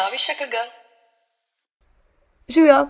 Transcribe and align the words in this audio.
novi 0.00 0.18
ŠKG. 0.18 0.54
Živijo! 2.48 2.88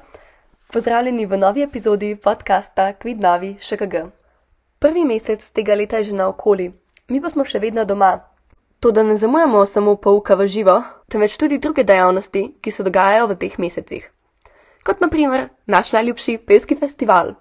Pozdravljeni 0.73 1.27
v 1.27 1.37
novi 1.37 1.63
epizodi 1.63 2.17
podcasta 2.17 2.93
Kvid 2.93 3.23
Novi 3.23 3.57
ŠKG. 3.61 3.95
Prvi 4.79 5.05
mesec 5.05 5.51
tega 5.51 5.75
leta 5.75 5.97
je 5.97 6.05
že 6.05 6.15
naokoli, 6.15 6.73
mi 7.09 7.21
pa 7.21 7.29
smo 7.29 7.45
še 7.45 7.59
vedno 7.59 7.85
doma. 7.85 8.13
To, 8.81 8.91
da 8.91 9.03
ne 9.03 9.17
zamujamo 9.17 9.67
samo 9.67 9.97
pouka 9.97 10.37
v 10.39 10.47
živo, 10.47 10.77
temveč 11.09 11.35
tudi 11.37 11.59
druge 11.59 11.85
dejavnosti, 11.85 12.43
ki 12.63 12.71
se 12.71 12.87
dogajajo 12.87 13.27
v 13.27 13.37
teh 13.43 13.59
mesecih. 13.59 14.07
Kot 14.87 15.01
naprimer 15.01 15.49
naš 15.67 15.91
najljubši 15.93 16.39
pevski 16.47 16.77
festival. 16.77 17.35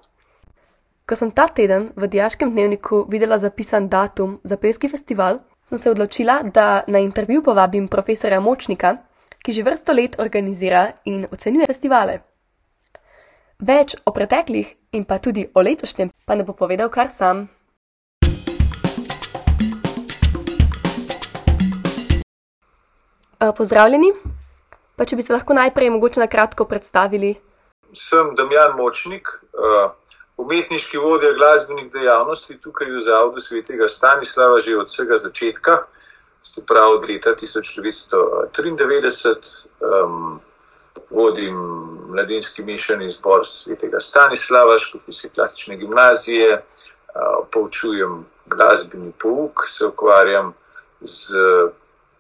Ko 1.06 1.16
sem 1.16 1.32
ta 1.32 1.46
teden 1.48 1.92
v 1.96 2.08
diaškem 2.08 2.50
dnevniku 2.52 3.06
videla 3.10 3.38
zapisan 3.38 3.90
datum 3.90 4.40
za 4.44 4.58
pevski 4.58 4.90
festival, 4.90 5.40
sem 5.70 5.78
se 5.78 5.92
odločila, 5.92 6.42
da 6.44 6.84
na 6.88 7.00
intervju 7.00 7.44
povabim 7.44 7.88
profesora 7.88 8.40
Močnika, 8.40 8.98
ki 9.44 9.54
že 9.54 9.64
vrsto 9.64 9.94
let 9.94 10.20
organizira 10.20 10.94
in 11.06 11.26
ocenjuje 11.32 11.68
festivale. 11.68 12.20
Več 13.60 13.96
o 14.06 14.12
preteklih 14.12 14.68
in 14.96 15.06
pa 15.06 15.20
tudi 15.20 15.48
o 15.54 15.62
letošnjem 15.62 16.12
pa 16.26 16.36
ne 16.36 16.44
bo 16.44 16.54
povedal 16.54 16.90
kar 16.90 17.12
sam. 17.12 17.48
Uh, 23.40 23.54
pozdravljeni, 23.56 24.12
pa 25.00 25.06
če 25.08 25.16
bi 25.16 25.24
se 25.24 25.32
lahko 25.32 25.56
najprej 25.56 25.90
mogoče 25.96 26.20
na 26.20 26.28
kratko 26.28 26.66
predstavili. 26.68 27.38
Sem 27.96 28.34
Damjan 28.36 28.76
Močnik, 28.76 29.32
uh, 29.56 29.96
umetniški 30.38 31.00
vodja 31.00 31.32
glasbenih 31.38 31.88
dejavnosti 31.94 32.58
tukaj 32.60 32.92
v 32.92 33.00
Zavodu 33.04 33.40
svetega 33.40 33.88
Stanislava 33.88 34.60
že 34.60 34.76
od 34.76 34.92
vsega 34.92 35.18
začetka, 35.18 35.78
se 36.42 36.66
pravi 36.66 36.96
od 36.96 37.10
leta 37.10 37.30
1993. 37.30 39.66
Um, 39.80 40.40
vodim 41.10 41.56
mladinski 42.10 42.64
mešani 42.64 43.12
zbor 43.12 43.48
svetega 43.48 44.00
Stanislava, 44.00 44.80
škofijske 44.80 45.30
klasične 45.30 45.78
gimnazije, 45.78 46.56
uh, 46.56 46.62
poučujem 47.52 48.26
glasbeni 48.46 49.12
pouk, 49.20 49.64
se 49.68 49.86
ukvarjam 49.86 50.54
z 51.02 51.36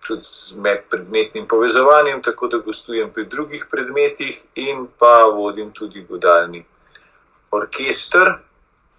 tudi 0.08 0.23
z 0.23 0.56
medpredmetnim 0.56 1.48
povezovanjem, 1.48 2.22
tako 2.22 2.48
da 2.48 2.58
gostujem 2.58 3.14
pri 3.14 3.26
drugih 3.26 3.66
predmetih 3.72 4.45
in 4.56 4.88
pa 5.00 5.23
vodim 5.33 5.72
tudi 5.72 6.06
godalni 6.09 6.66
orkester 7.52 8.33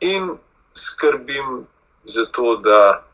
in 0.00 0.30
skrbim 0.74 1.66
za 2.04 2.26
to, 2.26 2.56
da 2.56 3.04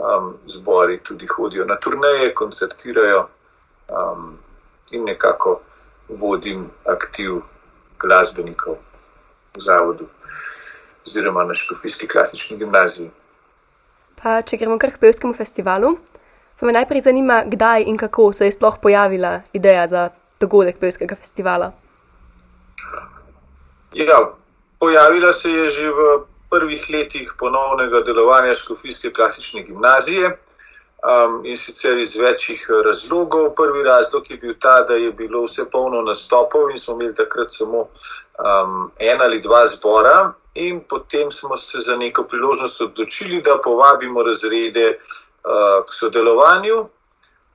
um, 0.00 0.34
zbori 0.46 0.98
tudi 0.98 1.26
hodijo 1.26 1.64
na 1.64 1.76
turneje, 1.76 2.34
koncertirajo 2.34 3.28
um, 3.88 4.38
in 4.90 5.04
nekako 5.04 5.60
vodim 6.08 6.70
aktiv 6.84 7.40
glasbenikov 7.98 8.76
v 9.56 9.60
zavodu 9.60 10.06
oziroma 11.06 11.44
na 11.44 11.54
škofijski 11.54 12.08
klasični 12.08 12.56
gimnaziji. 12.56 13.10
Pa 14.22 14.40
če 14.42 14.58
gremo 14.58 14.78
kar 14.78 14.90
k 14.90 15.00
pevskemu 15.00 15.34
festivalu, 15.34 15.94
pa 16.58 16.66
me 16.66 16.72
najprej 16.74 17.04
zanima, 17.06 17.42
kdaj 17.46 17.86
in 17.86 17.98
kako 18.00 18.32
se 18.32 18.46
je 18.46 18.52
sploh 18.52 18.78
pojavila 18.82 19.40
ideja 19.52 19.86
za 19.88 20.08
dogodek 20.40 20.78
pevskega 20.80 21.14
festivala. 21.16 21.72
Ja, 23.94 24.18
pojavila 24.78 25.32
se 25.32 25.50
je 25.50 25.68
že 25.68 25.90
v 25.90 26.26
prvih 26.50 26.86
letih 26.92 27.32
ponovnega 27.38 28.00
delovanja 28.00 28.54
škofijske 28.54 29.12
klasične 29.12 29.62
gimnazije 29.62 30.26
um, 31.06 31.44
in 31.44 31.56
sicer 31.56 31.98
iz 31.98 32.16
večjih 32.16 32.66
razlogov. 32.84 33.54
Prvi 33.54 33.82
razlog 33.82 34.30
je 34.30 34.36
bil 34.36 34.54
ta, 34.60 34.82
da 34.82 34.94
je 34.94 35.12
bilo 35.12 35.42
vse 35.44 35.70
polno 35.70 36.02
nastopov 36.02 36.70
in 36.70 36.78
smo 36.78 36.94
imeli 36.94 37.14
takrat 37.14 37.50
samo 37.50 37.78
um, 37.78 38.90
en 38.98 39.22
ali 39.22 39.40
dva 39.40 39.66
zbora. 39.66 40.32
In 40.54 40.80
potem 40.88 41.30
smo 41.30 41.56
se 41.56 41.78
za 41.78 41.96
neko 41.96 42.22
priložnost 42.22 42.80
odločili, 42.80 43.42
da 43.42 43.60
povabimo 43.64 44.22
razrede 44.22 44.88
uh, 44.88 45.84
k 45.86 45.92
sodelovanju. 45.92 46.78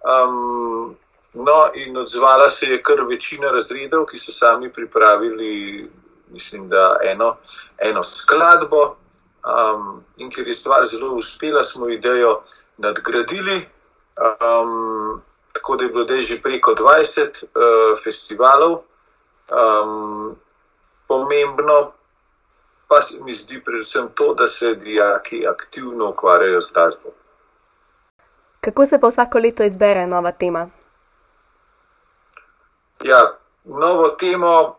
Um, 0.01 0.96
no, 1.34 1.72
in 1.74 1.97
odzvala 1.97 2.50
se 2.50 2.66
je 2.66 2.84
kar 2.84 3.01
večina 3.09 3.51
razredov, 3.51 4.06
ki 4.06 4.18
so 4.18 4.31
sami 4.31 4.69
pripravili 4.74 5.90
mislim, 6.31 6.69
da 6.69 6.97
eno, 7.03 7.36
eno 7.78 8.03
skladbo. 8.03 8.96
Um, 9.42 10.03
in 10.18 10.30
ker 10.30 10.47
je 10.47 10.53
stvar 10.53 10.86
zelo 10.86 11.16
uspela, 11.16 11.64
smo 11.64 11.90
idejo 11.90 12.42
nadgradili. 12.78 13.66
Um, 14.22 15.22
tako 15.53 15.75
da 15.75 15.84
je 15.84 15.90
bilo 15.90 16.22
že 16.22 16.42
preko 16.42 16.72
20 16.72 17.44
uh, 17.44 18.03
festivalov. 18.03 18.81
Um, 19.52 20.36
pomembno 21.08 21.92
pa 22.88 23.02
se 23.02 23.24
mi 23.24 23.34
zdi 23.34 23.62
predvsem 23.63 24.09
to, 24.16 24.34
da 24.34 24.48
se 24.48 24.75
dijaki 24.75 25.48
aktivno 25.48 26.09
ukvarjajo 26.09 26.62
z 26.62 26.72
glasbo. 26.74 27.09
Kako 28.62 28.86
se 28.86 29.00
pa 29.00 29.08
vsako 29.08 29.40
leto 29.40 29.63
izbere 29.63 30.08
nova 30.08 30.31
tema? 30.31 30.69
Ja, 33.03 33.38
novo 33.63 34.09
temo 34.09 34.78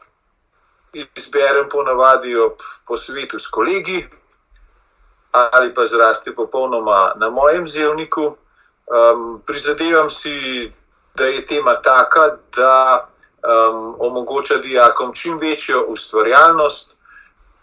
izberem 0.95 1.69
ponavadi 1.69 2.37
ob 2.37 2.53
posvetu 2.87 3.39
s 3.39 3.47
kolegi 3.47 4.09
ali 5.33 5.75
pa 5.75 5.87
zrasti 5.87 6.35
popolnoma 6.35 7.13
na 7.17 7.31
mojem 7.31 7.67
zelniku. 7.67 8.37
Um, 8.87 9.43
prizadevam 9.47 10.11
si, 10.11 10.73
da 11.15 11.25
je 11.25 11.47
tema 11.47 11.75
taka, 11.83 12.37
da 12.57 13.09
um, 13.43 13.97
omogoča 13.99 14.57
dijakom 14.57 15.15
čim 15.15 15.39
večjo 15.39 15.85
ustvarjalnost 15.89 16.95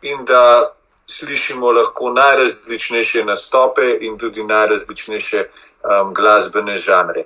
in 0.02 0.26
da 0.26 0.74
slišimo 1.06 1.72
lahko 1.72 2.10
najrazličnejše 2.10 3.24
nastope 3.26 3.98
in 4.02 4.18
tudi 4.18 4.44
najrazličnejše 4.44 5.46
um, 5.48 6.14
glasbene 6.14 6.78
žanre. 6.78 7.24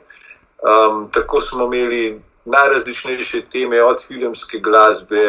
Um, 0.64 1.12
tako 1.12 1.42
smo 1.42 1.66
imeli 1.66 2.22
najrazličnejše 2.46 3.42
teme, 3.52 3.84
od 3.84 4.04
filmske 4.08 4.60
glasbe, 4.60 5.24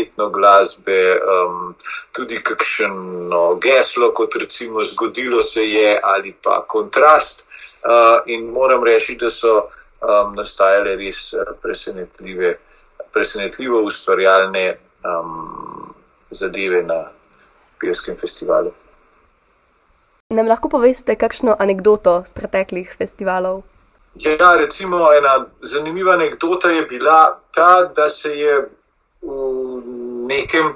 etno 0.00 0.28
glasbe, 0.30 1.18
um, 1.18 1.74
tudi 2.12 2.38
kakšno 2.42 3.58
geslo, 3.62 4.12
kot 4.14 4.36
recimo 4.40 4.82
zgodilo 4.82 5.42
se 5.42 5.66
je, 5.66 6.00
ali 6.02 6.34
pa 6.42 6.64
kontrast. 6.66 7.46
Uh, 7.84 8.22
in 8.26 8.50
moram 8.50 8.84
reči, 8.84 9.16
da 9.16 9.30
so 9.30 9.56
um, 9.58 10.34
nastajale 10.34 10.96
res 10.96 11.32
uh, 11.34 11.56
presenetljive, 11.62 12.54
presenetljivo 13.12 13.82
ustvarjalne 13.82 14.76
um, 15.04 15.94
zadeve 16.30 16.82
na 16.82 17.04
Pijskem 17.80 18.16
festivalu. 18.16 18.70
Nam 20.30 20.46
lahko 20.46 20.68
poveste 20.68 21.16
kakšno 21.16 21.56
anegdoto 21.58 22.22
z 22.28 22.32
preteklih 22.32 22.92
festivalov? 22.98 23.64
Ja, 24.14 24.56
recimo 24.56 25.12
ena 25.12 25.46
zanimiva 25.62 26.12
anekdota 26.12 26.70
je 26.70 26.82
bila 26.82 27.40
ta, 27.54 27.90
da 27.96 28.08
se 28.08 28.34
je 28.38 28.68
v 29.22 29.82
nekem 30.26 30.74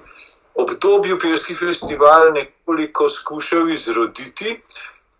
obdobju 0.55 1.19
pevski 1.19 1.55
festival 1.55 2.33
nekoliko 2.33 3.09
skušal 3.09 3.69
izroditi, 3.69 4.61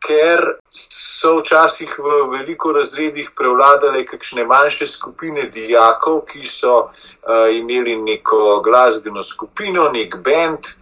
ker 0.07 0.45
so 0.71 1.39
včasih 1.41 1.97
v 1.99 2.19
veliko 2.31 2.73
razredih 2.77 3.31
prevladale 3.37 4.05
kakšne 4.05 4.45
manjše 4.45 4.87
skupine 4.87 5.49
dijakov, 5.49 6.21
ki 6.29 6.45
so 6.45 6.75
uh, 6.85 7.49
imeli 7.51 7.97
neko 7.97 8.61
glasbeno 8.65 9.23
skupino, 9.23 9.89
nek 9.93 10.17
bend. 10.23 10.75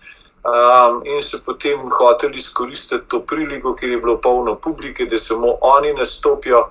Um, 0.43 1.04
in 1.06 1.20
so 1.22 1.38
potem 1.47 1.84
hoteli 1.87 2.37
izkoristiti 2.37 3.06
to 3.08 3.20
priliko, 3.23 3.76
ker 3.78 3.93
je 3.93 3.99
bilo 4.02 4.17
polno 4.19 4.56
publike, 4.58 5.06
da 5.06 5.19
samo 5.19 5.55
oni 5.61 5.93
nastopijo. 5.94 6.64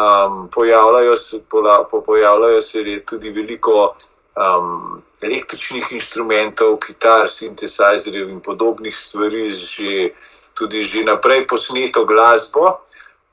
Um, 0.00 0.48
pojavljajo, 0.48 1.16
se, 1.16 1.42
po, 1.90 2.02
pojavljajo 2.06 2.60
se 2.60 3.02
tudi 3.06 3.30
veliko 3.30 3.94
um, 4.36 5.02
električnih 5.20 5.92
inštrumentov, 5.92 6.78
kitar, 6.80 7.28
sintesajzerjev 7.28 8.30
in 8.30 8.40
podobnih 8.40 8.96
stvari, 8.96 9.50
že, 9.50 10.10
tudi 10.54 10.82
že 10.82 11.04
naprej 11.04 11.46
posneto 11.46 12.04
glasbo. 12.04 12.80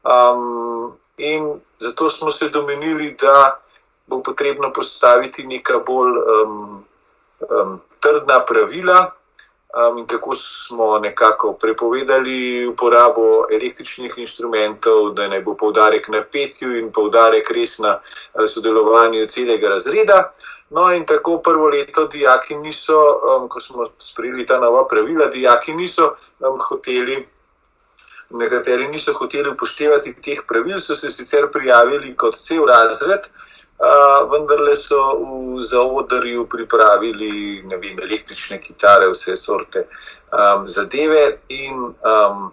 Um, 0.04 0.98
in 1.18 1.62
zato 1.80 2.10
smo 2.10 2.32
se 2.32 2.50
domenili, 2.50 3.16
da 3.22 3.62
bo 4.08 4.22
potrebno 4.24 4.72
postaviti 4.74 5.48
neka 5.48 5.80
bolj 5.88 6.18
um, 6.18 6.84
um, 7.40 7.80
trdna 8.00 8.44
pravila. 8.46 9.12
Um, 9.78 9.98
in 9.98 10.08
tako 10.08 10.36
smo 10.36 11.00
nekako 11.00 11.54
prepovedali 11.54 12.66
uporabo 12.66 13.46
električnih 13.52 14.14
inštrumentov, 14.18 15.12
da 15.14 15.28
ne 15.28 15.42
bo 15.42 15.54
poudarek 15.54 16.08
na 16.10 16.24
petju 16.24 16.72
in 16.80 16.88
poudarek 16.92 17.52
res 17.52 17.78
na 17.80 17.92
eh, 18.00 18.48
sodelovanju 18.48 19.28
celega 19.28 19.70
razreda. 19.70 20.34
No, 20.70 20.88
in 20.94 21.06
tako 21.06 21.38
prvo 21.46 21.70
leto 21.70 22.08
dijaki 22.08 22.56
niso, 22.56 22.98
um, 22.98 23.50
ko 23.50 23.60
smo 23.60 23.86
sprejeli 24.00 24.46
ta 24.46 24.58
nova 24.60 24.88
pravila, 24.88 25.26
dijaki 25.26 25.76
niso 25.76 26.16
um, 26.40 26.58
hoteli. 26.70 27.28
Nekateri 28.30 28.88
niso 28.88 29.14
hoteli 29.14 29.50
upoštevati 29.50 30.16
teh 30.22 30.42
pravil, 30.48 30.80
so 30.80 30.96
se 30.96 31.12
sicer 31.12 31.52
prijavili 31.52 32.16
kot 32.16 32.36
cel 32.36 32.66
razred, 32.66 33.30
Uh, 33.78 34.32
vendarle 34.32 34.76
so 34.76 34.98
v 35.56 35.62
zaodrju 35.62 36.48
pripravili 36.50 37.62
vem, 37.62 38.00
električne 38.02 38.58
kitare, 38.58 39.06
vse 39.12 39.36
sorte 39.38 39.84
um, 40.34 40.66
zadeve. 40.68 41.38
In 41.54 41.84
um, 41.86 42.48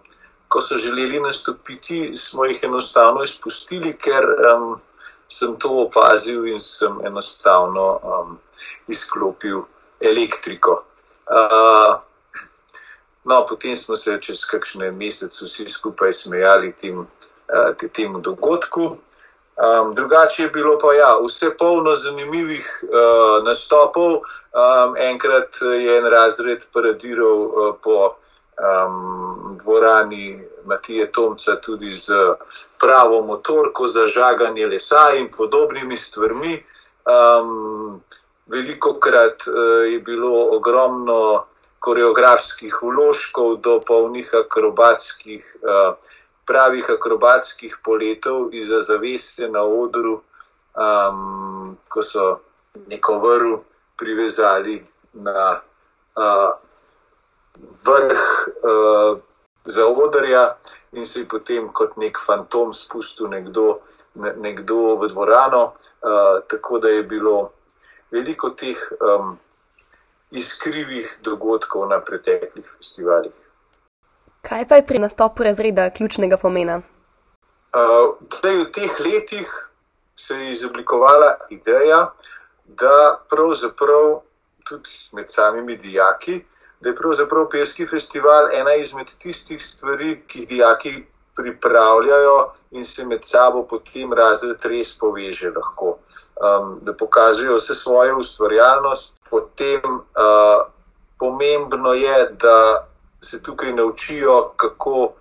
ko 0.49 0.61
so 0.61 0.77
želeli 0.77 1.21
nastopiti, 1.21 2.17
smo 2.17 2.45
jih 2.45 2.61
enostavno 2.65 3.23
izpustili, 3.23 3.95
ker 3.97 4.27
um, 4.53 4.77
sem 5.29 5.57
to 5.57 5.71
opazil 5.87 6.45
in 6.47 6.61
sem 6.61 7.01
enostavno 7.07 7.87
um, 8.03 8.37
izklopil 8.89 9.65
elektriko. 10.01 10.83
Uh, 11.25 11.97
no, 13.25 13.47
potem 13.49 13.77
smo 13.77 13.97
se 13.97 14.19
čez 14.21 14.45
kakšne 14.45 14.91
mesece 14.93 15.49
vsi 15.49 15.69
skupaj 15.73 16.13
smejali 16.13 16.73
tem, 16.77 17.01
uh, 17.01 17.89
temu 17.93 18.21
dogodku. 18.21 18.99
Um, 19.55 19.95
drugače 19.95 20.43
je 20.43 20.49
bilo 20.49 20.79
pa 20.79 20.93
ja, 20.93 21.19
vse 21.27 21.57
polno 21.59 21.95
zanimivih 21.95 22.67
uh, 22.83 23.45
nastopov. 23.45 24.13
Um, 24.15 24.97
enkrat 24.97 25.59
je 25.63 25.99
en 25.99 26.07
razred 26.11 26.67
paradiral 26.73 27.39
uh, 27.39 27.75
po 27.83 28.17
um, 28.59 29.57
dvorani 29.65 30.43
Matije 30.65 31.13
Tomca 31.13 31.57
tudi 31.57 31.93
z 31.93 32.13
pravo 32.81 33.23
motorko 33.23 33.87
za 33.87 34.07
žaganje 34.07 34.67
lesa 34.67 35.13
in 35.19 35.31
podobnimi 35.37 35.97
stvarmi. 35.97 36.65
Um, 37.07 38.03
veliko 38.47 38.99
krat 38.99 39.47
uh, 39.47 39.93
je 39.93 40.01
bilo 40.01 40.49
ogromno 40.57 41.45
koreografskih 41.79 42.79
vložkov 42.83 43.57
do 43.57 43.81
polnih 43.87 44.35
akrobatskih. 44.35 45.57
Uh, 45.63 45.95
pravih 46.47 46.91
akrobatskih 46.91 47.79
poletov 47.85 48.55
iz 48.55 48.73
zaveste 48.81 49.49
na 49.49 49.63
odru, 49.63 50.21
um, 50.75 51.77
ko 51.89 52.03
so 52.03 52.41
neko 52.87 53.19
vrv 53.19 53.59
privezali 53.97 54.87
na 55.13 55.61
uh, 56.17 56.53
vrh 57.87 58.23
uh, 58.63 59.19
za 59.65 59.87
odrja 59.87 60.57
in 60.93 61.07
se 61.07 61.21
je 61.21 61.29
potem 61.29 61.69
kot 61.73 61.97
nek 61.97 62.19
fantom 62.27 62.73
spustil 62.73 63.29
nekdo, 63.29 63.81
ne, 64.15 64.35
nekdo 64.37 64.97
v 64.97 65.09
dvorano. 65.09 65.65
Uh, 65.65 66.43
tako 66.49 66.79
da 66.79 66.89
je 66.89 67.03
bilo 67.03 67.53
veliko 68.11 68.51
teh 68.51 68.79
um, 69.01 69.39
iskrivih 70.31 71.19
dogodkov 71.23 71.89
na 71.89 72.01
preteklih 72.01 72.67
festivalih. 72.77 73.35
Kaj 74.49 74.69
pa 74.69 74.77
je 74.77 74.87
pri 74.87 74.99
nastopu 74.99 75.43
razreda 75.43 75.91
ključnega 75.91 76.37
pomena? 76.37 76.81
Uh, 77.75 78.15
v 78.45 78.67
teh 78.73 79.01
letih 79.01 79.49
se 80.17 80.35
je 80.35 80.51
izoblikovala 80.51 81.31
ideja, 81.51 82.11
da 82.67 83.25
pravzaprav 83.31 84.21
tudi 84.69 84.91
med 85.13 85.33
samimi 85.33 85.77
dijaki, 85.77 86.45
da 86.81 86.91
je 86.91 86.97
pravzaprav 86.97 87.49
Peski 87.51 87.87
festival 87.87 88.53
ena 88.55 88.75
izmed 88.75 89.17
tistih 89.19 89.63
stvari, 89.63 90.23
ki 90.27 90.39
jih 90.39 90.49
dijaki 90.49 90.95
pripravljajo 91.37 92.53
in 92.71 92.85
se 92.85 93.07
med 93.07 93.25
sabo 93.25 93.67
potem 93.67 94.13
razred 94.13 94.65
res 94.65 94.99
poveže 94.99 95.51
lahko. 95.57 95.99
Um, 96.35 96.79
da 96.83 96.93
pokažejo 96.93 97.57
vse 97.57 97.75
svojo 97.75 98.19
ustvarjalnost, 98.19 99.21
potem 99.31 99.85
uh, 99.95 100.67
pomembno 101.19 101.93
je, 101.93 102.29
da 102.31 102.87
se 103.25 103.43
tukaj 103.43 103.73
naučijo, 103.73 104.53
kako 104.57 105.13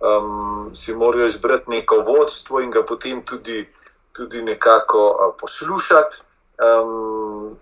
um, 0.00 0.70
si 0.74 0.94
morajo 0.94 1.26
izbrati 1.26 1.70
neko 1.70 2.02
vodstvo 2.06 2.60
in 2.60 2.70
ga 2.70 2.82
potem 2.82 3.22
tudi, 3.22 3.68
tudi 4.12 4.42
nekako 4.42 5.04
uh, 5.10 5.34
poslušati, 5.40 6.22
um, 6.58 7.56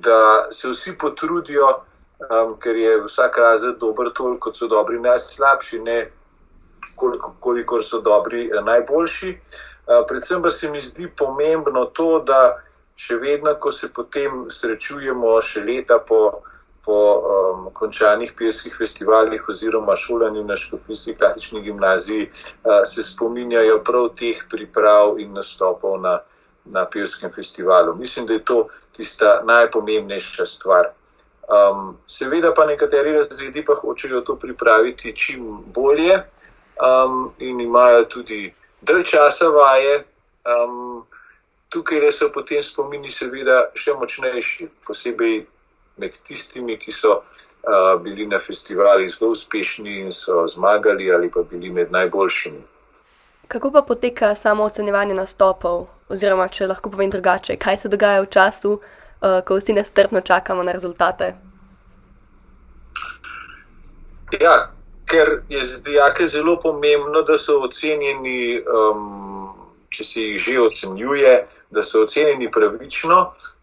da 0.00 0.46
se 0.50 0.68
vsi 0.68 0.98
potrudijo, 0.98 1.68
um, 1.68 2.56
ker 2.60 2.76
je 2.76 3.02
vsak 3.02 3.38
razred 3.38 3.78
dober, 3.78 4.12
toliko 4.14 4.48
kot 4.48 4.56
so 4.56 4.68
dobri, 4.68 5.00
najslabši, 5.00 5.78
ne 5.78 6.10
koliko, 6.96 7.34
koliko 7.40 7.82
so 7.82 8.00
dobri, 8.00 8.50
najboljši. 8.64 9.38
Uh, 9.86 10.06
predvsem 10.08 10.42
pa 10.42 10.50
se 10.50 10.70
mi 10.70 10.80
zdi 10.80 11.08
pomembno 11.16 11.84
to, 11.84 12.18
da 12.26 12.56
še 12.96 13.16
vedno, 13.20 13.54
ko 13.60 13.70
se 13.72 13.92
potem 13.92 14.46
srečujemo, 14.50 15.36
še 15.40 15.64
leta 15.64 15.98
po 15.98 16.42
po 16.86 16.98
um, 17.18 17.70
končanih 17.74 18.32
pevskih 18.38 18.74
festivalih 18.78 19.48
oziroma 19.48 19.96
šolanju 19.96 20.44
na 20.44 20.56
Škofijski 20.56 21.14
klasični 21.18 21.62
gimnaziji 21.62 22.28
uh, 22.28 22.80
se 22.84 23.02
spominjajo 23.02 23.80
prav 23.84 24.08
teh 24.14 24.44
priprav 24.50 25.18
in 25.18 25.32
nastopov 25.34 25.98
na, 26.00 26.20
na 26.64 26.84
pevskem 26.86 27.32
festivalu. 27.34 27.94
Mislim, 27.94 28.26
da 28.26 28.32
je 28.32 28.44
to 28.44 28.68
tista 28.96 29.40
najpomembnejša 29.44 30.46
stvar. 30.46 30.92
Um, 31.46 31.98
seveda 32.06 32.54
pa 32.54 32.66
nekateri 32.66 33.12
razredi 33.12 33.64
pa 33.64 33.74
hočejo 33.74 34.20
to 34.20 34.36
pripraviti 34.36 35.16
čim 35.16 35.58
bolje 35.74 36.22
um, 36.82 37.32
in 37.38 37.60
imajo 37.60 38.04
tudi 38.04 38.54
dalj 38.80 39.02
časa 39.02 39.48
vaje. 39.48 40.04
Um, 40.46 41.06
tukaj 41.68 42.12
so 42.12 42.30
potem 42.34 42.62
spomini 42.62 43.10
seveda 43.10 43.70
še 43.74 43.94
močnejši, 43.98 44.68
posebej 44.86 45.46
med 45.96 46.12
tistimi, 46.24 46.76
ki 46.78 46.92
so 46.92 47.12
uh, 47.16 48.02
bili 48.02 48.26
na 48.26 48.38
festivalih 48.38 49.10
zelo 49.10 49.30
uspešni 49.30 50.00
in 50.00 50.12
so 50.12 50.46
zmagali, 50.48 51.12
ali 51.12 51.30
pa 51.30 51.42
bili 51.42 51.70
med 51.70 51.92
najboljšimi. 51.92 52.62
Kako 53.48 53.70
pa 53.70 53.82
poteka 53.82 54.34
samo 54.34 54.64
ocenjevanje 54.64 55.14
nastopov, 55.14 55.86
oziroma 56.08 56.48
če 56.48 56.66
lahko 56.66 56.90
povem 56.90 57.10
drugače, 57.10 57.56
kaj 57.56 57.78
se 57.78 57.88
dogaja 57.88 58.20
v 58.20 58.30
času, 58.30 58.72
uh, 58.76 59.40
ko 59.46 59.56
vsi 59.56 59.72
nestrpno 59.72 60.20
čakamo 60.20 60.62
na 60.62 60.72
rezultate? 60.72 61.34
Ja, 64.40 64.72
ker 65.06 65.42
je 65.48 65.64
za 65.64 65.80
dijake 65.80 66.26
zelo 66.26 66.60
pomembno, 66.60 67.22
da 67.22 67.38
so 67.38 67.60
ocenjeni, 67.62 68.60
um, 68.60 69.52
če 69.88 70.04
se 70.04 70.22
jih 70.22 70.40
že 70.42 70.60
ocenjuje, 70.60 71.36
da 71.70 71.82
so 71.82 72.02
ocenjeni 72.02 72.50
pravično. 72.50 73.20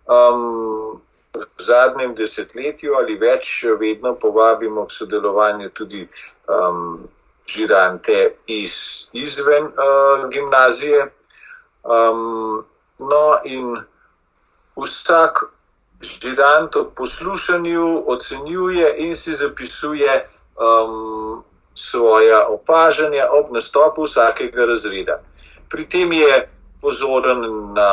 Um, 0.08 1.03
v 1.34 1.62
zadnjem 1.66 2.14
desetletju 2.16 2.94
ali 2.98 3.18
več 3.18 3.66
vedno 3.80 4.14
povabimo 4.22 4.86
k 4.86 4.92
sodelovanju 4.92 5.70
tudi 5.70 6.04
um, 6.48 7.08
žirante 7.50 8.36
iz, 8.48 8.76
izven 9.14 9.66
uh, 9.66 10.30
gimnazije. 10.30 11.08
Um, 11.84 12.64
no, 13.00 13.24
in 13.44 13.82
vsak 14.78 15.44
žirant 16.04 16.76
ob 16.76 16.94
poslušanju 16.96 18.04
ocenjuje 18.08 18.94
in 19.08 19.16
si 19.16 19.34
zapisuje 19.34 20.14
um, 20.56 21.44
svoja 21.74 22.46
opažanja 22.48 23.28
ob 23.32 23.52
nastopu 23.52 24.06
vsakega 24.06 24.66
razreda. 24.70 25.18
Pri 25.70 25.90
tem 25.90 26.14
je 26.14 26.50
pozoren 26.82 27.74
na 27.74 27.90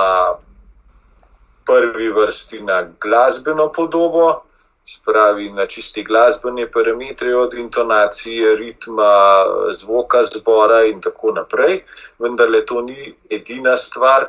prvi 1.70 2.08
vrsti 2.12 2.62
na 2.62 2.82
glasbeno 3.00 3.68
podobo, 3.72 4.42
spravi 4.84 5.52
na 5.52 5.66
čisti 5.66 6.02
glasbene 6.02 6.70
parametre, 6.70 7.36
od 7.36 7.54
intonacije, 7.54 8.56
ritma, 8.56 9.44
zvoka 9.72 10.22
zbora 10.22 10.84
in 10.84 11.00
tako 11.00 11.32
naprej. 11.32 11.82
Vendar 12.18 12.50
le 12.50 12.64
to 12.66 12.80
ni 12.80 13.14
edina 13.30 13.76
stvar. 13.76 14.28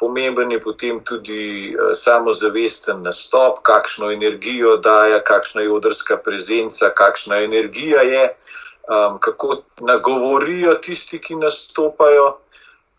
Pomemben 0.00 0.52
je 0.52 0.60
potem 0.60 1.00
tudi 1.04 1.74
eh, 1.74 1.94
samozavesten 1.94 3.02
nastop, 3.04 3.60
kakšno 3.62 4.10
energijo 4.10 4.76
daje, 4.76 5.20
kakšna 5.24 5.62
je 5.62 5.72
odrska 5.72 6.16
prezenca, 6.16 6.90
kakšna 6.96 7.42
energija 7.44 8.02
je, 8.02 8.22
um, 8.88 9.18
kako 9.20 9.60
nagovorijo 9.80 10.74
tisti, 10.74 11.20
ki 11.20 11.36
nastopajo 11.36 12.38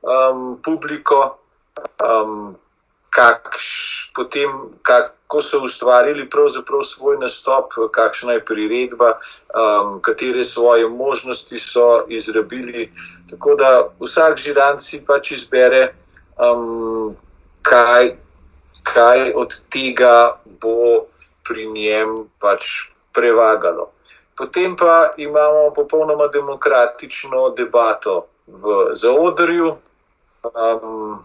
um, 0.02 0.62
publiko. 0.64 1.38
Um, 2.06 2.56
kakš, 3.12 3.66
potem, 4.16 4.50
kako 4.82 5.42
so 5.42 5.60
ustvarili 5.64 6.30
svoj 6.84 7.18
nastop, 7.20 7.74
kakšna 7.92 8.40
je 8.40 8.46
priredba, 8.46 9.20
um, 9.52 10.00
katere 10.02 10.44
svoje 10.44 10.88
možnosti 10.90 11.60
so 11.60 12.06
izrabili. 12.08 12.92
Tako 13.30 13.56
da 13.56 13.88
vsak 14.00 14.38
žirant 14.40 14.82
si 14.82 15.04
pač 15.06 15.32
izbere, 15.32 15.94
um, 16.40 17.16
kaj, 17.62 18.16
kaj 18.84 19.34
od 19.36 19.60
tega 19.70 20.40
bo 20.46 21.06
pri 21.44 21.68
njem 21.68 22.30
pač 22.40 22.92
prevagalo. 23.14 23.92
Potem 24.38 24.76
pa 24.76 25.12
imamo 25.18 25.74
popolnoma 25.76 26.28
demokratično 26.28 27.50
debato 27.58 28.26
v 28.48 28.96
zaodrju. 28.96 29.76
Um, 30.56 31.20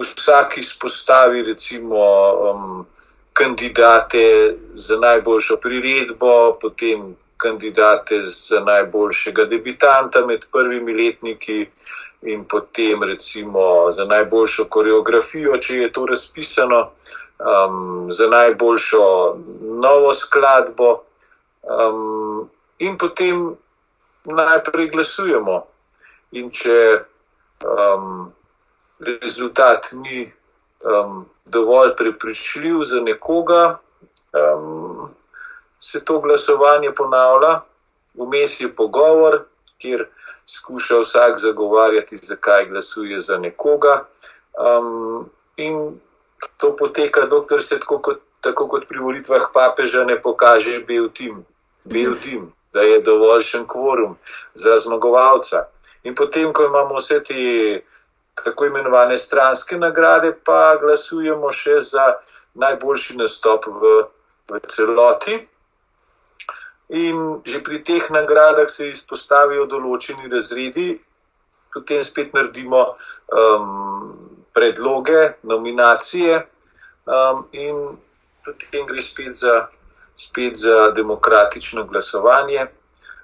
vsak 0.00 0.58
izpostavi 0.58 1.42
recimo 1.42 2.04
um, 2.32 2.86
kandidate 3.32 4.56
za 4.74 4.96
najboljšo 4.96 5.56
priredbo, 5.56 6.58
potem 6.60 7.16
kandidate 7.36 8.22
za 8.22 8.60
najboljšega 8.60 9.44
debitanta 9.44 10.26
med 10.26 10.46
prvimi 10.52 10.94
letniki 10.94 11.66
in 12.22 12.44
potem 12.44 13.02
recimo 13.02 13.90
za 13.90 14.04
najboljšo 14.04 14.64
koreografijo, 14.68 15.56
če 15.58 15.76
je 15.76 15.92
to 15.92 16.06
razpisano, 16.06 16.90
um, 17.38 18.12
za 18.12 18.28
najboljšo 18.28 19.36
novo 19.60 20.12
skladbo. 20.14 21.02
Um, 21.62 22.50
in 22.78 22.96
potem 22.98 23.56
najprej 24.24 24.90
glasujemo. 24.90 25.62
In 26.32 26.50
če 26.50 26.78
um, 27.66 28.32
rezultat 29.02 29.86
ni 29.92 30.32
um, 30.84 31.26
dovolj 31.52 31.96
prepričljiv 31.96 32.82
za 32.84 33.00
nekoga, 33.00 33.78
um, 34.32 35.10
se 35.78 36.04
to 36.04 36.20
glasovanje 36.20 36.92
ponavlja, 36.96 37.60
vmes 38.14 38.60
je 38.60 38.74
pogovor, 38.76 39.44
kjer 39.78 40.06
skuša 40.46 41.00
vsak 41.00 41.38
zagovarjati, 41.38 42.16
zakaj 42.16 42.68
glasuje 42.68 43.20
za 43.20 43.38
nekoga. 43.38 44.04
Um, 44.58 45.30
in 45.56 46.00
to 46.56 46.76
poteka, 46.76 47.26
dokler 47.26 47.62
se 47.62 47.80
tako 47.80 47.98
kot, 47.98 48.20
tako 48.40 48.68
kot 48.68 48.88
pri 48.88 48.98
volitvah 48.98 49.50
papeža 49.54 50.04
ne 50.04 50.20
pokaže 50.22 50.80
bil 50.86 51.08
tim, 51.08 51.44
bil 51.84 52.14
tim, 52.20 52.52
da 52.72 52.80
je 52.80 53.00
dovoljšen 53.00 53.66
kvorum 53.66 54.16
za 54.54 54.78
zmagovalca. 54.78 55.66
In 56.02 56.14
potem, 56.14 56.52
ko 56.52 56.64
imamo 56.64 56.98
vse 56.98 57.22
te 57.24 57.36
tako 58.34 58.66
imenovane 58.66 59.18
stranske 59.18 59.76
nagrade, 59.76 60.32
pa 60.44 60.76
glasujemo 60.80 61.50
še 61.52 61.80
za 61.80 62.06
najboljši 62.54 63.16
nastop 63.20 63.66
v, 63.66 63.94
v 64.50 64.60
celoti. 64.68 65.38
In 66.92 67.40
že 67.48 67.62
pri 67.64 67.80
teh 67.84 68.10
nagradah 68.12 68.68
se 68.68 68.90
izpostavijo 68.92 69.64
določeni 69.66 70.28
razredi, 70.28 71.00
potem 71.72 72.02
spet 72.04 72.34
naredimo 72.36 72.82
um, 73.32 74.12
predloge, 74.52 75.38
nominacije, 75.48 76.42
um, 77.08 77.46
in 77.52 77.96
potem 78.44 78.84
gre 78.86 79.00
spet 79.00 79.32
za, 79.40 79.68
spet 80.14 80.56
za 80.56 80.90
demokratično 80.92 81.86
glasovanje, 81.88 82.68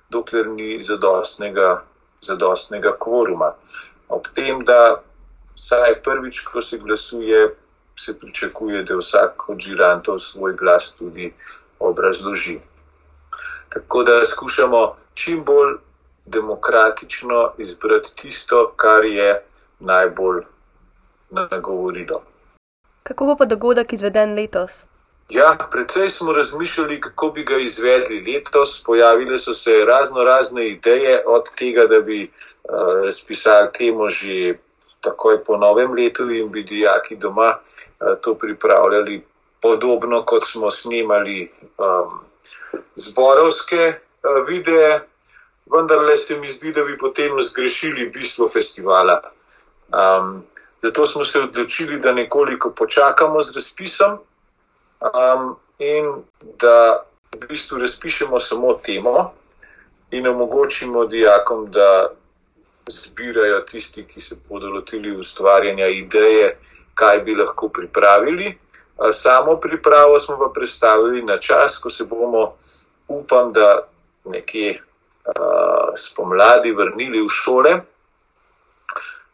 dokler 0.08 0.48
ni 0.48 0.82
zadostnega, 0.82 1.82
zadostnega 2.24 2.96
kvoruma. 2.96 3.52
Ob 4.08 4.28
tem, 4.34 4.64
da 4.64 5.02
vsaj 5.56 6.02
prvič, 6.02 6.40
ko 6.40 6.60
se 6.60 6.78
glasuje, 6.78 7.54
se 7.98 8.18
pričakuje, 8.18 8.82
da 8.84 8.96
vsak 8.96 9.48
od 9.48 9.60
žirantov 9.60 10.18
svoj 10.18 10.54
glas 10.56 10.94
tudi 10.98 11.32
obrazloži. 11.78 12.60
Tako 13.68 14.02
da 14.02 14.24
skušamo 14.24 14.96
čim 15.14 15.44
bolj 15.44 15.76
demokratično 16.26 17.52
izbrati 17.58 18.16
tisto, 18.16 18.72
kar 18.76 19.04
je 19.04 19.42
najbolj 19.80 20.42
nagovorilo. 21.30 22.22
Kako 23.02 23.26
bo 23.26 23.36
pa 23.36 23.44
dogodek 23.44 23.92
izveden 23.92 24.34
letos? 24.34 24.84
Ja, 25.28 25.56
predvsej 25.70 26.10
smo 26.10 26.32
razmišljali, 26.32 27.00
kako 27.00 27.28
bi 27.30 27.42
ga 27.44 27.56
izvedli 27.58 28.32
letos. 28.32 28.84
Pojavile 28.84 29.38
so 29.38 29.54
se 29.54 29.84
razno 29.84 30.20
razne 30.20 30.68
ideje, 30.68 31.22
od 31.26 31.50
tega, 31.58 31.86
da 31.86 32.00
bi 32.00 32.22
uh, 32.24 33.04
razpisali 33.04 33.68
temo 33.78 34.08
že 34.08 34.58
takoj 35.00 35.44
po 35.44 35.56
novem 35.56 35.92
letu 35.92 36.30
in 36.30 36.48
bi 36.50 36.62
dijaki 36.62 37.16
doma 37.16 37.58
uh, 37.58 38.16
to 38.22 38.34
pripravljali 38.34 39.24
podobno, 39.62 40.22
kot 40.24 40.44
smo 40.44 40.70
snimali 40.70 41.52
um, 41.78 42.20
zborovske 42.94 43.92
uh, 43.92 44.48
videe, 44.48 45.00
vendar 45.66 45.98
le 45.98 46.16
se 46.16 46.40
mi 46.40 46.48
zdi, 46.48 46.72
da 46.72 46.84
bi 46.84 46.98
potem 46.98 47.42
zgrešili 47.42 48.08
bistvo 48.08 48.48
festivala. 48.48 49.20
Um, 49.92 50.42
zato 50.82 51.06
smo 51.06 51.24
se 51.24 51.40
odločili, 51.40 52.00
da 52.00 52.12
nekoliko 52.12 52.70
počakamo 52.70 53.42
z 53.42 53.54
razpisom 53.54 54.18
um, 55.00 55.56
in 55.78 56.22
da 56.58 57.04
v 57.36 57.46
bistvu 57.48 57.78
razpišemo 57.78 58.40
samo 58.40 58.72
temo 58.82 59.32
in 60.10 60.26
omogočimo 60.26 61.06
dijakom, 61.06 61.70
da 61.70 62.08
zbirajo 62.86 63.60
tisti, 63.60 64.06
ki 64.06 64.20
se 64.20 64.36
bodo 64.48 64.66
lotili 64.66 65.16
ustvarjanja 65.16 65.86
ideje, 65.86 66.56
kaj 66.94 67.20
bi 67.20 67.34
lahko 67.34 67.68
pripravili. 67.68 68.58
Samo 69.12 69.56
pripravo 69.56 70.18
smo 70.18 70.38
pa 70.38 70.50
predstavili 70.54 71.22
na 71.22 71.38
čas, 71.38 71.78
ko 71.78 71.90
se 71.90 72.04
bomo, 72.04 72.54
upam, 73.08 73.52
da 73.52 73.88
nekje 74.24 74.80
uh, 74.80 75.92
spomladi 75.96 76.72
vrnili 76.72 77.22
v 77.22 77.28
šole. 77.28 77.80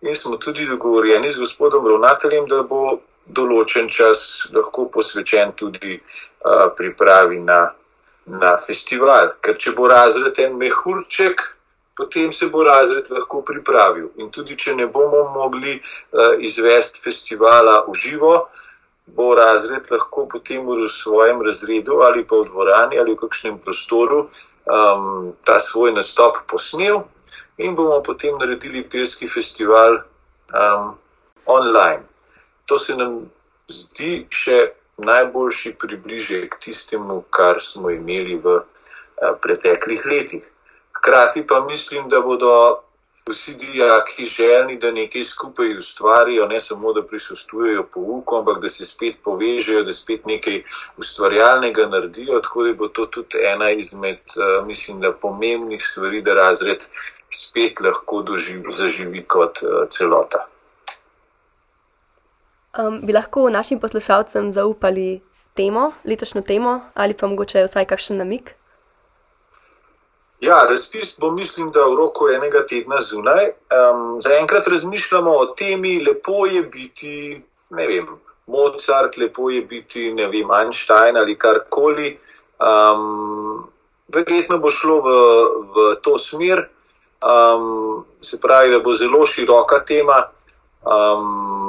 In 0.03 0.15
smo 0.15 0.37
tudi 0.37 0.67
dogovorjeni 0.67 1.31
z 1.31 1.39
gospodom 1.39 1.87
ravnateljem, 1.89 2.47
da 2.47 2.63
bo 2.63 2.99
določen 3.27 3.89
čas 3.89 4.51
lahko 4.53 4.89
posvečen 4.93 5.55
tudi 5.57 5.97
uh, 5.97 6.69
pripravi 6.77 7.41
na, 7.41 7.61
na 8.27 8.57
festival. 8.61 9.35
Ker 9.41 9.57
če 9.57 9.73
bo 9.77 9.89
razred 9.89 10.39
en 10.45 10.59
mehurček, 10.61 11.41
potem 11.97 12.33
se 12.33 12.51
bo 12.53 12.65
razred 12.67 13.09
lahko 13.11 13.43
pripravil. 13.47 14.11
In 14.21 14.31
tudi 14.35 14.57
če 14.57 14.75
ne 14.75 14.87
bomo 14.87 15.25
mogli 15.33 15.79
uh, 15.79 16.35
izvesti 16.39 17.01
festivala 17.05 17.85
v 17.89 17.97
živo, 17.97 18.35
bo 19.07 19.35
razred 19.37 19.91
lahko 19.93 20.25
potem 20.29 20.65
v 20.65 20.89
svojem 20.89 21.43
razredu 21.45 22.01
ali 22.01 22.25
pa 22.25 22.41
v 22.41 22.49
dvorani 22.49 22.99
ali 22.99 23.13
v 23.13 23.21
kakšnem 23.21 23.61
prostoru 23.61 24.33
um, 24.65 25.37
ta 25.45 25.61
svoj 25.61 25.93
nastop 25.93 26.41
posnel 26.49 27.05
in 27.61 27.77
bomo 27.77 28.01
potem 28.01 28.33
naredili 28.41 28.81
pevski 28.81 29.29
festival 29.29 30.01
um, 30.57 30.97
online 31.45 32.14
to 32.67 32.79
se 32.79 32.97
nam 32.97 33.19
zdi 33.69 34.27
še 34.31 34.59
najboljši 34.97 35.75
približek 35.81 36.59
tistemu, 36.63 37.23
kar 37.31 37.61
smo 37.61 37.91
imeli 37.91 38.37
v 38.37 38.59
eh, 38.61 39.33
preteklih 39.43 40.07
letih. 40.07 40.51
Hkrati 40.99 41.47
pa 41.47 41.61
mislim, 41.61 42.09
da 42.09 42.21
bodo 42.21 42.85
vsi 43.31 43.55
dijaki 43.55 44.25
želni, 44.25 44.77
da 44.79 44.91
nekaj 44.93 45.25
skupaj 45.25 45.77
ustvarijo, 45.79 46.47
ne 46.47 46.61
samo, 46.61 46.93
da 46.93 47.03
prisostujejo 47.03 47.87
pouku, 47.95 48.37
ampak 48.37 48.61
da 48.63 48.69
se 48.69 48.85
spet 48.85 49.17
povežejo, 49.25 49.83
da 49.83 49.93
spet 49.93 50.27
nekaj 50.27 50.63
ustvarjalnega 50.97 51.87
naredijo. 51.87 52.41
Tako 52.41 52.65
da 52.65 52.73
bo 52.73 52.89
to 52.89 53.07
tudi 53.07 53.45
ena 53.53 53.71
izmed, 53.71 54.23
eh, 54.37 54.63
mislim, 54.67 55.01
da 55.01 55.13
pomembnih 55.13 55.83
stvari, 55.83 56.23
da 56.23 56.35
razred 56.35 56.85
spet 57.31 57.81
lahko 57.81 58.23
doživi, 58.23 58.73
zaživi 58.73 59.25
kot 59.25 59.63
eh, 59.63 59.87
celota. 59.91 60.47
Um, 62.79 63.01
bi 63.07 63.13
lahko 63.13 63.51
našim 63.51 63.79
poslušalcem 63.81 64.53
zaupali 64.53 65.21
temo, 65.55 65.93
letošnjo 66.05 66.43
temo, 66.43 66.81
ali 66.95 67.15
pa 67.15 67.27
mogoče 67.27 67.69
vsaj 67.69 67.87
kakšen 67.87 68.19
namik? 68.19 68.51
Ja, 70.41 70.57
razpis 70.71 71.15
bo, 71.21 71.31
mislim, 71.31 71.71
da 71.71 71.87
v 71.87 71.95
roku 71.97 72.29
enega 72.29 72.65
tedna 72.67 72.99
zunaj. 73.01 73.53
Um, 73.71 74.21
Zaenkrat 74.21 74.67
razmišljamo 74.67 75.31
o 75.31 75.47
temi, 75.47 76.01
lepo 76.05 76.47
je 76.47 76.63
biti, 76.63 77.43
ne 77.71 77.87
vem, 77.87 78.09
Mozart, 78.47 79.17
lepo 79.17 79.51
je 79.51 79.63
biti, 79.63 80.13
ne 80.13 80.27
vem, 80.27 80.51
Einstein 80.51 81.17
ali 81.17 81.39
karkoli. 81.39 82.19
Um, 82.59 83.69
verjetno 84.15 84.59
bo 84.59 84.71
šlo 84.71 85.01
v, 85.01 85.15
v 85.75 85.87
to 86.03 86.19
smer, 86.19 86.67
um, 87.23 88.05
se 88.21 88.41
pravi, 88.41 88.75
da 88.75 88.83
bo 88.83 88.93
zelo 88.95 89.23
široka 89.27 89.85
tema. 89.87 90.25
Um, 90.83 91.64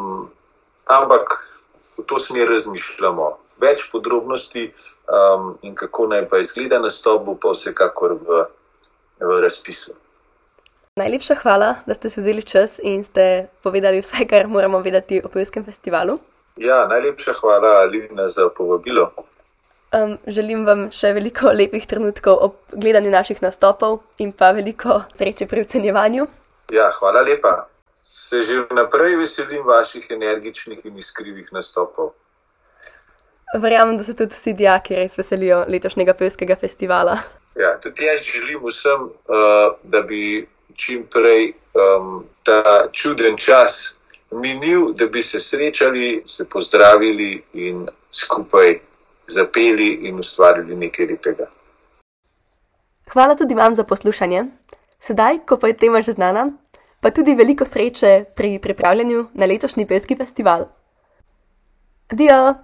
ampak 0.86 1.54
v 1.98 2.04
to 2.06 2.20
smer 2.20 2.50
razmišljamo. 2.50 3.38
Več 3.62 3.88
podrobnosti 3.92 4.68
um, 4.68 5.56
in 5.64 5.76
kako 5.76 6.10
naj 6.12 6.26
pa 6.30 6.42
izgleda 6.44 6.80
nastop, 6.80 7.24
bo 7.26 7.38
pa 7.40 7.54
vsekakor 7.56 8.18
v, 8.20 8.42
v 9.24 9.38
razpisu. 9.44 9.96
Najlepša 10.96 11.36
hvala, 11.44 11.76
da 11.88 11.96
ste 11.96 12.10
se 12.10 12.22
vzeli 12.22 12.44
čas 12.44 12.80
in 12.84 13.04
ste 13.04 13.48
povedali 13.64 14.00
vse, 14.04 14.28
kar 14.28 14.48
moramo 14.48 14.80
vedeti 14.80 15.22
o 15.24 15.32
Pevskem 15.32 15.64
festivalu. 15.64 16.20
Ja, 16.56 16.86
najlepša 16.88 17.34
hvala, 17.42 17.84
Alina, 17.84 18.28
za 18.28 18.48
povabilo. 18.50 19.10
Um, 19.96 20.18
želim 20.28 20.66
vam 20.68 20.88
še 20.92 21.14
veliko 21.16 21.52
lepih 21.52 21.88
trenutkov 21.88 22.40
ob 22.48 22.56
gledanju 22.72 23.12
naših 23.12 23.40
nastopov 23.44 24.02
in 24.20 24.32
pa 24.36 24.52
veliko 24.56 25.02
sreče 25.16 25.48
pri 25.48 25.64
ocenjevanju. 25.68 26.28
Ja, 26.76 26.90
hvala 27.00 27.24
lepa 27.24 27.56
se 27.96 28.42
že 28.44 28.66
vnaprej 28.70 29.16
veselim 29.16 29.66
vaših 29.66 30.08
energičnih 30.10 30.86
in 30.86 30.98
iskrivih 30.98 31.54
nastopov. 31.54 32.12
Verjamem, 33.60 33.98
da 33.98 34.04
se 34.04 34.16
tudi 34.16 34.34
vsi 34.34 34.54
dijaki 34.54 34.96
res 34.96 35.18
veselijo 35.18 35.66
letošnjega 35.68 36.14
pevskega 36.14 36.56
festivala. 36.56 37.18
Ja, 37.56 37.78
tudi 37.80 38.06
jaz 38.06 38.22
želim 38.22 38.60
vsem, 38.68 39.02
uh, 39.02 39.78
da 39.84 40.02
bi 40.02 40.48
čim 40.76 41.06
prej 41.12 41.54
um, 41.74 42.26
ta 42.44 42.88
čuden 42.92 43.38
čas 43.38 44.00
minil, 44.32 44.94
da 44.94 45.08
bi 45.08 45.22
se 45.22 45.40
srečali, 45.40 46.24
se 46.26 46.50
pozdravili 46.50 47.44
in 47.54 47.88
skupaj 48.12 48.80
zapeli 49.28 49.88
in 50.10 50.20
ustvarili 50.20 50.76
nekaj 50.76 51.06
lepega. 51.06 51.48
Hvala 53.14 53.36
tudi 53.36 53.56
vam 53.56 53.76
za 53.76 53.84
poslušanje. 53.84 54.46
Sedaj, 55.02 55.38
ko 55.48 55.58
pa 55.58 55.68
je 55.68 55.78
tema 55.78 56.02
že 56.02 56.12
znana, 56.12 56.52
pa 57.06 57.12
tudi 57.14 57.36
veliko 57.38 57.66
sreče 57.70 58.24
pri 58.36 58.56
pripravljanju 58.60 59.28
na 59.34 59.46
letošnji 59.46 59.86
pevski 59.86 60.16
festival. 60.18 60.64
Adijo! 62.10 62.56